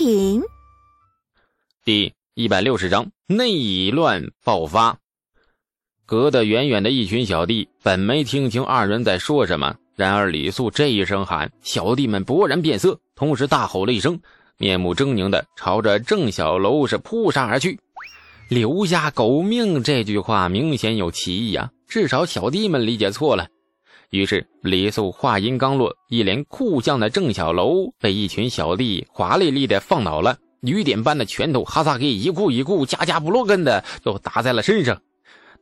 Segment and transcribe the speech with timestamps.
[0.00, 0.40] 品。
[1.84, 4.96] 第一百六十章内乱爆发。
[6.06, 14.18] 隔得远远的一群小弟本没听清二人在说什么，然而李素这一声喊，小弟们勃然变色，同时大吼了一声，
[14.56, 17.78] 面目狰狞的朝着郑小楼是扑杀而去。
[18.48, 23.48] 留下狗命这句话明显有歧义啊，至少小弟们理解错了。
[24.10, 35.00] 于是李素话音刚落，一脸酷相的郑小楼被一群小弟华丽丽的放倒了，雨点般的拳头哈萨克一库一库加加不落根的都打在了身上。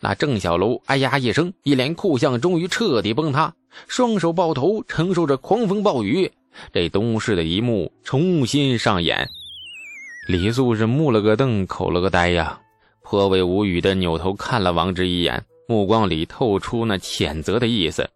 [0.00, 3.52] 那郑小楼哎呀一声，一脸酷相终于彻底崩塌，
[3.86, 6.32] 双手抱头承受着狂风暴雨。
[6.72, 9.28] 这东市的一幕重新上演，
[10.26, 12.58] 李素是目了个瞪，口了个呆呀，
[13.02, 18.08] 颇为无语的扭头看了王直一眼，目光里透出那谴责的意思。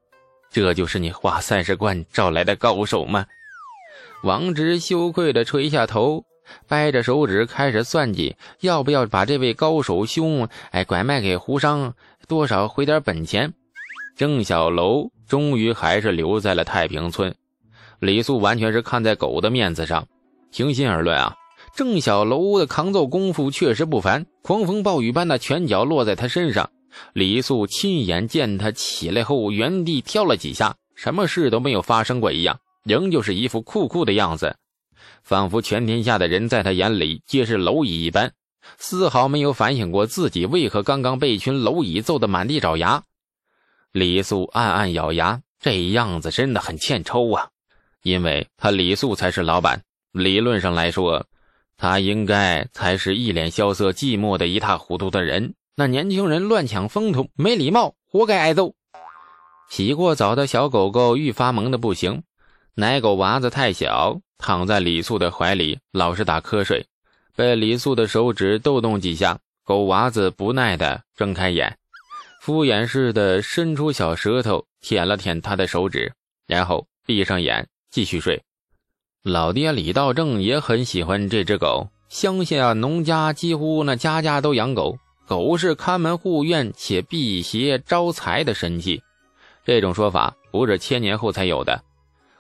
[0.53, 3.25] 这就是你花三十贯找来的高手吗？
[4.23, 6.25] 王直羞愧地垂下头，
[6.69, 11.95] 掰着手指开始算计，要不要把这位高手兄哎拐卖给胡商，
[12.29, 13.53] 多少回点本钱。
[14.15, 17.35] 郑小楼终于还是留在了太平村。
[17.99, 20.07] 李素完全是看在狗的面子上。
[20.53, 21.35] 平心而论啊，
[21.75, 26.69] 郑小楼的抗揍功夫确实不凡，狂风暴雨般的拳脚落在他身上。
[27.13, 34.57] 李素亲眼见他起来后，原地跳了几下，什么事都没有发生过一样，仍旧是一副酷酷的样子，
[35.23, 38.33] 仿佛全天下的人在他眼里皆是蝼蚁一般，
[38.79, 43.03] 丝毫没有反省过自己为何刚刚被一群蝼蚁揍得满地找牙。
[43.93, 47.49] 李素暗暗咬牙，这样子真的很欠抽啊，
[48.03, 51.27] 因为他李素才是老板，理论上来说，
[51.77, 55.55] 他应该才是一脸萧瑟、寂寞的一塌糊涂的人。
[55.75, 58.75] 那年轻人乱抢风头，没礼貌，活该挨揍。
[59.71, 62.23] 洗过澡的小狗狗愈发萌的不行，
[62.75, 66.87] 奶狗娃子太小，躺在李素的怀里，老是打瞌睡。
[67.35, 71.79] 被李素的手指逗动几下，狗娃子不耐的睁开眼，
[72.43, 76.13] 敷衍似的伸出小舌头舔了舔他的手指，
[76.47, 78.43] 然后闭上眼继续睡。
[79.23, 84.99] 老爹李道正也很喜欢这只狗，乡下农家几乎那家家都养狗。
[85.27, 89.03] 狗是看门护院且辟邪招财的神器，
[89.65, 91.83] 这种说法不是千年后才有的，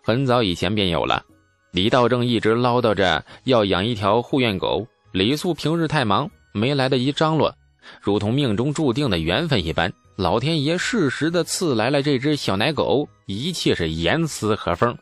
[0.03, 1.25] 很早以前便有了。
[1.71, 7.55] 李道正一直唠叨着要养一条护院狗，李素平日太忙，没来得及张罗，
[8.01, 14.95] 如同命中注定的缘分一般，老天爷适时的赐来了这只小奶狗，一切是严丝合缝。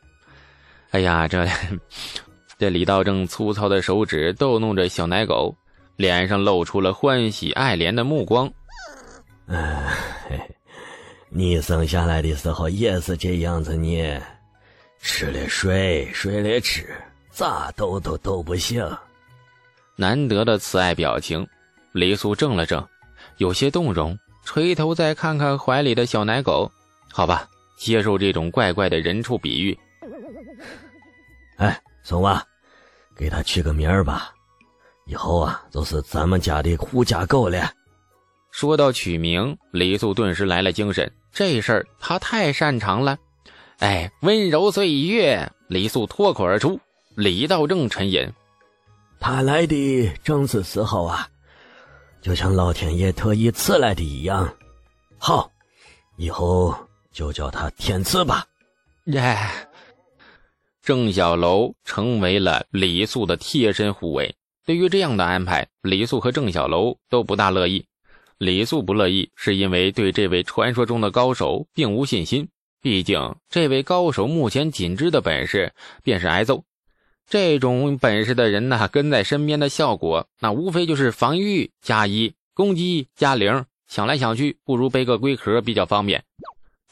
[0.90, 1.44] 哎呀，这
[2.56, 5.56] 这李道正粗糙的手指逗弄着小奶狗。
[6.00, 8.50] 脸上露出了欢喜爱怜的目光。
[9.49, 9.84] 嗯，
[11.28, 14.19] 你生下来的时候也是这样子，你
[14.99, 16.88] 吃了睡，睡了吃，
[17.28, 18.83] 咋抖都抖不醒。
[19.94, 21.47] 难得的慈爱表情，
[21.93, 22.82] 雷素怔了怔，
[23.37, 26.72] 有些动容，垂头再看看怀里的小奶狗，
[27.12, 27.47] 好吧，
[27.77, 29.78] 接受这种怪怪的人畜比喻。
[31.59, 32.43] 哎，松娃，
[33.15, 34.32] 给他取个名儿吧。
[35.10, 37.69] 以后啊，就是咱们家的护家狗了。
[38.53, 43.19] 说到取名，李素顿时来了精神，这事儿他太擅长了。
[43.78, 46.78] 哎，温柔岁月，李素脱口而出。
[47.16, 48.32] 李道正沉吟，
[49.19, 51.28] 他来的正是时候啊，
[52.22, 54.54] 就像老天爷特意赐来的一样。
[55.19, 55.50] 好，
[56.19, 56.72] 以后
[57.10, 58.47] 就叫他天赐吧。
[59.06, 59.37] 耶！
[60.82, 64.32] 郑小楼成为了李素的贴身护卫。
[64.70, 67.84] 对于这样的安排，李素和郑小楼都不大乐意。
[68.38, 72.47] 李素不乐意，是因为对这位传说中的高手并无信心。
[72.81, 75.72] 毕竟，这位高手目前仅知的本事
[76.04, 76.62] 便是挨揍。
[77.28, 83.64] 这种本事的人呢，跟在身边的效果，那无非就是防御加一，攻击加零。
[83.88, 86.22] 想来想去，不如背个龟壳比较方便。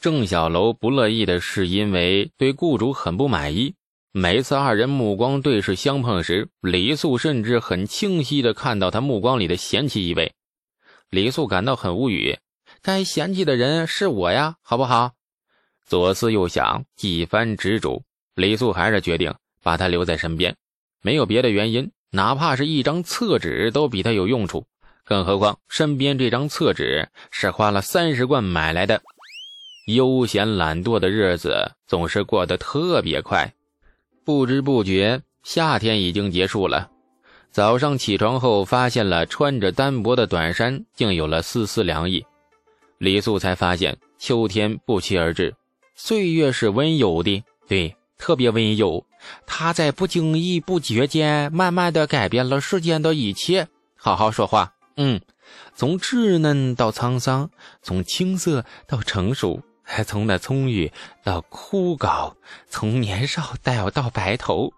[0.01, 3.73] 郑小楼不乐意的是，因为对雇主很不满意。
[4.11, 10.33] 每次二人目光对视相碰时，李素甚至很清晰地看到他目光里的嫌弃意味。
[11.11, 12.39] 李素感到很无语，
[12.81, 15.11] 该嫌弃的人是我呀，好不好？
[15.85, 18.01] 左思右想，几番执着，
[18.33, 20.55] 李素还是决定把他留在身边。
[21.03, 24.65] 没有别的原因，哪怕是一张厕纸都比他有用处。
[25.05, 29.03] 更何况身边这张厕纸是花了三十贯买来的。
[29.85, 33.53] 悠闲懒惰的日子总是过得特别快。
[34.29, 36.87] 不知不觉，夏天已经结束了。
[37.49, 42.23] 早上起床后，发现了穿着单薄的短衫，竟有了丝丝凉意。
[42.99, 45.55] 李素才发现，秋天不期而至，
[45.95, 49.03] 岁月是温柔的，对，特别温柔，
[49.47, 53.67] 他在不经意不觉间，慢慢的改变了世间的一切。
[53.95, 55.19] 好好说话，嗯，
[55.73, 57.49] 从稚嫩到沧桑，
[57.81, 59.63] 从青涩到成熟，
[60.05, 60.91] 从那葱郁
[61.23, 62.33] 到枯槁，
[62.69, 64.71] 从年少到到白头，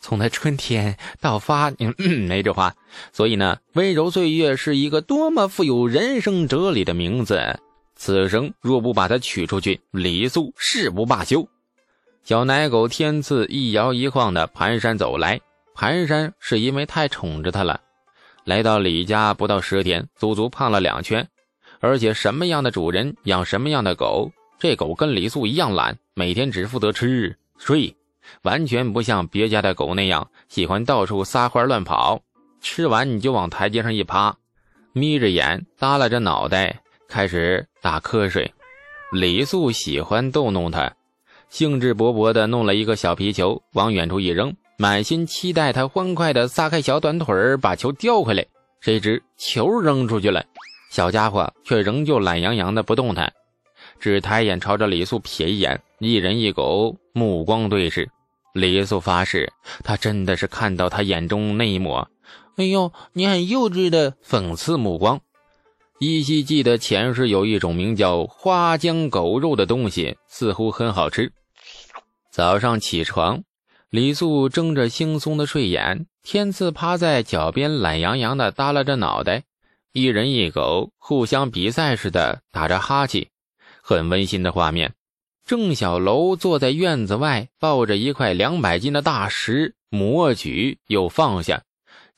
[0.00, 1.70] 从那春天到发……
[1.78, 1.94] 嗯，
[2.28, 2.74] 没这话。
[3.12, 7.60] 所以呢，温柔岁月是一个多么富有人生哲理的名字。
[7.96, 11.48] 此生若不把它取出去，李素誓不罢休。
[12.24, 15.40] 小奶狗天赐一摇一晃的蹒跚走来，
[15.76, 17.80] 蹒跚是因为太宠着它了。
[18.44, 21.28] 来到李家不到十天，足足胖了两圈，
[21.80, 24.32] 而且什么样的主人养什么样的狗。
[24.64, 27.94] 这狗跟李素一样懒，每天只负责吃睡，
[28.44, 32.22] 完全不像别家的狗那样喜欢到处撒欢乱跑。
[32.62, 34.34] 吃完你就往台阶上一趴，
[34.94, 36.80] 眯着眼，耷拉着脑袋。
[37.10, 38.54] 开始打瞌睡，
[39.12, 40.94] 李素喜欢逗弄它，
[41.50, 48.46] 兴致勃勃地弄了一个小皮球往远处一扔，满心期待他欢快地撒开小短腿儿把球叼回来。
[48.80, 50.42] 谁知球扔出去了，
[50.90, 53.30] 小家伙却仍旧懒洋洋的不动弹，
[54.04, 58.06] 只抬眼朝着李素瞥一眼，一人一狗目光对视。
[58.52, 59.50] 李素发誓，
[59.82, 62.06] 他真的是看到他眼中那一抹
[62.58, 65.18] “哎呦，你很幼稚”的讽刺目光。
[66.00, 71.32] 依稀记得前世有一种名叫花江狗肉的东西，似乎很好吃。
[72.30, 73.42] 早上起床，
[73.88, 79.44] 李素睁着惺忪的睡眼，天赐趴在脚边，懒洋洋的耷拉着脑袋，
[79.94, 83.28] 一人一狗互相比赛似的打着哈欠，
[83.86, 84.94] 很温馨的画面。
[85.44, 91.62] 郑小楼坐在院子外，抱着一块两百斤的大石，摩举又放下，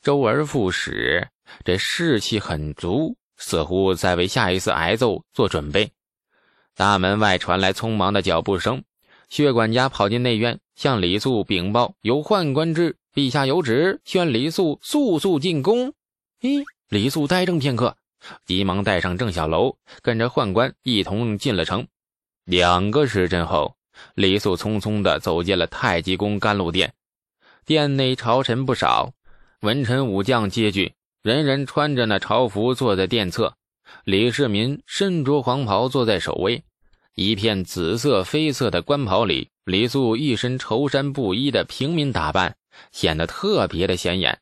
[0.01, 1.27] 周而复始，
[1.65, 3.17] 这士气很足。
[3.39, 5.91] 似乎在为下一次挨揍做准备。
[6.75, 8.83] 大门外传来匆忙的脚步声，
[9.29, 15.93] 薛管家跑进内院，向李素禀报：“有宦官至，陛下有旨，宣李素速速进宫。”
[16.41, 17.95] 咦，李素呆怔片刻，
[18.45, 21.87] 急忙带上郑小楼，跟着宦官一同进了城。
[22.45, 23.75] 两个时辰后，
[24.15, 26.93] 李素匆匆地走进了太极宫甘露殿，
[27.65, 29.11] 殿内朝臣不少，
[29.61, 30.93] 文臣武将皆聚。
[31.23, 33.55] 人人穿着那朝服坐在殿侧，
[34.05, 36.63] 李世民身着黄袍坐在首位，
[37.15, 42.55] 一片紫色绯色的官袍里，李素一身绸衫布衣的平民打扮，
[42.93, 44.39] 显得特别的显眼。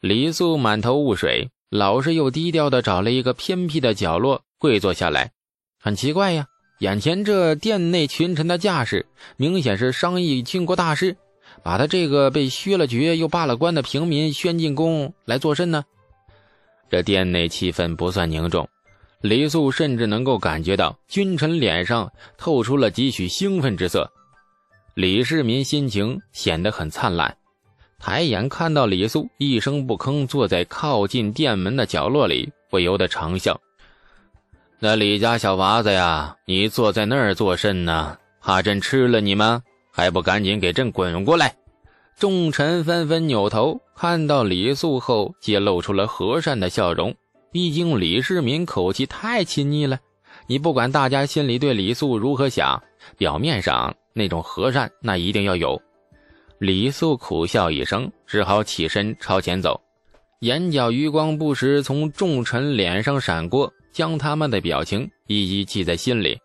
[0.00, 5.30] 李素满头雾水，老实又低调的找了一个偏僻的角落跪坐下来。
[5.78, 6.46] 很奇怪呀，
[6.80, 9.06] 眼前这殿内群臣的架势，
[9.36, 11.16] 明显是商议军国大事，
[11.62, 15.84] 把他这个被削了爵又罢了官的平民宣进宫来作甚呢？
[16.90, 18.68] 这殿内气氛不算凝重，
[19.20, 24.10] 李素甚至能够感觉到君臣脸上透出了几许兴奋之色。
[24.94, 27.36] 李世民心情显得很灿烂，
[28.00, 33.60] 抬眼看到李素一声不吭坐在靠近殿门的角落里，不由得长笑
[34.80, 38.16] ：“那李家小娃子呀，你坐在那儿做甚呢？
[38.40, 39.62] 怕朕吃了你吗？
[39.92, 41.54] 还不赶紧给朕滚过来！”
[42.18, 47.14] 众臣纷纷扭头看到李素后，皆露出了和善的笑容。
[47.52, 49.98] 毕竟李世民口气太亲昵了，
[50.46, 52.82] 你不管大家心里对李素如何想，
[53.18, 55.80] 表面上那种和善那一定要有。
[56.60, 59.80] 李素苦笑一声，只好起身朝前走，
[60.40, 66.38] 眼角余光不时从众臣脸上闪过，将他们的表情一一记在心里。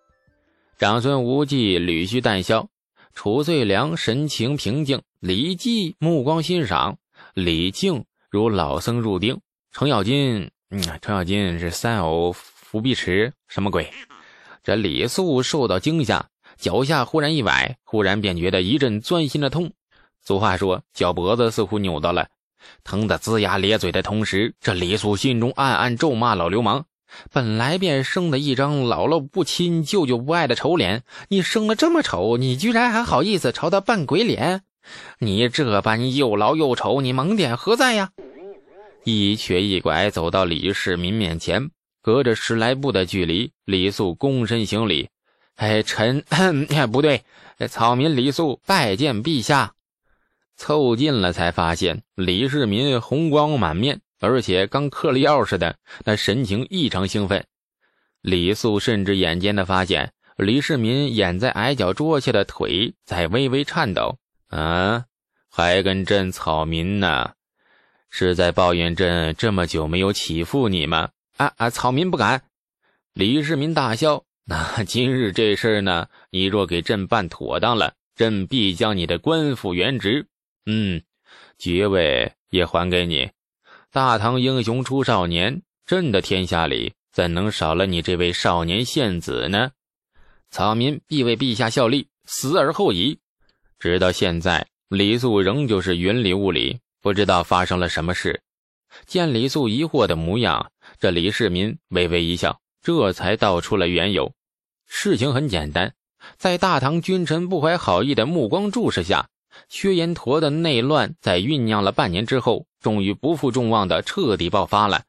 [0.77, 2.65] 长孙无忌捋须淡笑。
[3.13, 6.98] 褚遂良神情平静，李绩目光欣赏，
[7.34, 9.38] 李靖如老僧入定，
[9.74, 13.91] 程咬金，嗯，程咬金是三偶伏碧池，什么鬼？
[14.63, 19.74] 这李素受到惊吓，脚下忽然一崴，忽然便觉得一阵钻心的痛。
[20.25, 22.27] 俗话说，脚脖子似乎扭到了，
[22.84, 26.86] 疼得龇牙咧嘴的同时，这李素心中暗暗咒骂老流氓。
[27.32, 34.63] 本来便生的一张姥姥不亲、舅舅不爱的丑脸，你生的这么丑，你居然还好意思朝他扮鬼脸？
[35.20, 38.10] 你这般又老又丑，你萌点何在呀？
[39.03, 41.70] 一瘸一拐走到李世民面前，
[42.01, 45.10] 隔着十来步的距离，李素躬身行礼
[45.55, 46.25] ：“哎，臣
[46.91, 47.22] 不对，
[47.70, 49.74] 草民李素拜见陛下。”
[50.57, 54.01] 凑近了才发现，李世民红光满面。
[54.21, 57.45] 而且刚嗑了药似的，那神情异常兴奋。
[58.21, 64.17] 李素甚至眼尖的发现，李世民掩在矮脚桌下的腿在微微颤抖。
[64.47, 65.05] 啊，
[65.51, 67.33] 还跟朕草民呢？
[68.09, 71.09] 是在抱怨朕这么久没有欺负你吗？
[71.35, 72.43] 啊啊，草民不敢。
[73.13, 74.24] 李世民大笑。
[74.45, 76.07] 那今日这事呢？
[76.29, 80.27] 你若给朕办妥当了，朕必将你的官复原职。
[80.65, 81.01] 嗯，
[81.57, 83.29] 爵位也还给你。
[83.91, 89.72] 大唐英雄出少年，朕的天下里怎能少了你这位少年献子呢？
[90.50, 93.19] 草民必为陛下效力，死而后已。
[93.79, 98.41] 直到现在，李素仍旧是云里雾里，不知道发生了什么事。
[99.05, 104.34] 见李素疑惑的模样，这李世民微微一笑，这才道出了缘由。
[104.88, 105.93] 事情很简单，
[106.38, 109.27] 在大唐君臣不怀好意的目光注视下，
[109.69, 115.03] 薛延陀的内乱在酝酿了半年之后，终于不负众望的彻底爆发了。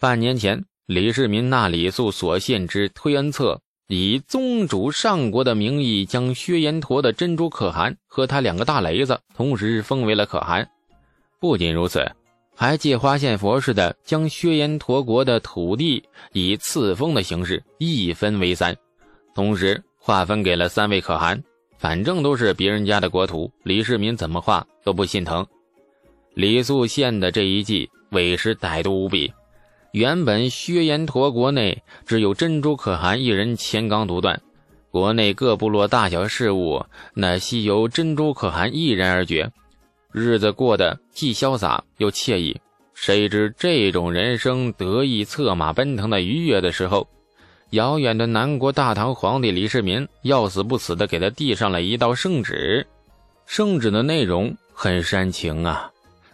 [0.00, 3.60] 半年前，李世民纳李素所献之推恩册。
[3.86, 10.66] 以宗主上国的名义，将薛延陀的珍珠可汗和他两个大雷子同时封为了可汗。
[11.38, 12.10] 不仅如此，
[12.56, 16.02] 还借花献佛似的将薛延陀国的土地
[16.32, 18.74] 以赐封的形式一分为三，
[19.34, 21.44] 同时划分给了三位可汗。
[21.84, 25.46] 反正都是别人家的国土，李世民怎么画都不心疼。
[26.32, 29.30] 李素献的这一计，委实歹毒无比。
[29.92, 34.40] 原本薛延陀国内只有珍珠可汗一人乾纲独断，
[34.90, 39.52] 国内各部落大小事务那悉由珍珠可汗一人而决，
[40.10, 42.58] 日子过得既潇洒又惬意。
[42.94, 47.06] 谁知这种人生得意策马奔腾的愉悦的时候，
[47.74, 52.86] 遥远的南国大唐皇帝李世民要死不死的给他递上了一道圣旨，
[53.46, 55.90] 圣旨的内容很煽情啊。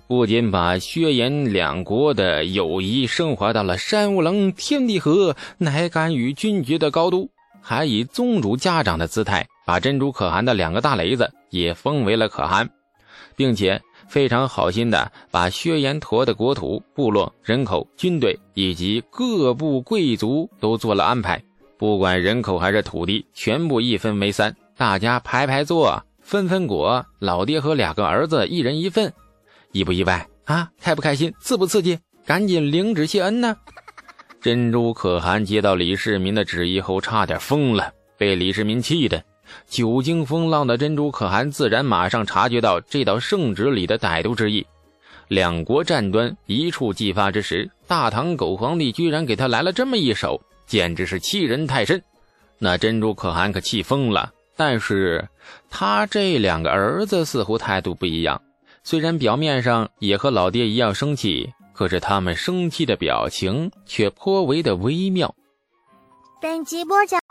[0.07, 7.31] 不仅把薛延两国的友谊升华到了山无棱天地合，乃敢与君绝的高度，
[7.63, 12.69] 还以宗主家长的姿态，把珍珠可汗的两个大雷子也封为了可汗，
[13.35, 13.81] 并且
[14.11, 21.41] 非常好心的把薛延陀的国土、部落、人口、军队以及各部贵族都做了安排，
[21.79, 29.13] 不管人口还是土地，全部一分为三，大家排排坐，分分果，老爹和两个儿子一人一份。
[29.71, 30.69] 意不意外啊？
[30.81, 31.33] 开不开心？
[31.39, 31.97] 刺不刺激？
[32.27, 33.57] 赶紧领旨谢恩呢！
[34.41, 37.93] 珍珠可汗接到李世民的旨意后，差点疯了。
[38.19, 39.23] 被李世民气的，
[39.69, 44.67] 久经风浪的珍珠可汗自然马上察觉到这道圣旨里的歹毒之意。
[45.29, 52.03] 两国战端一触即发之时，大唐狗皇帝居然给他来了这么一手，简直是欺人太甚。
[52.59, 54.33] 那珍珠可汗可气疯了。
[54.57, 55.27] 但是
[55.71, 58.43] 他这两个儿子似乎态度不一样。
[58.83, 65.35] 虽然表面上也和老爹一样生气，可是他们生气的表情却颇为的微妙。
[66.43, 67.20] 本集播讲，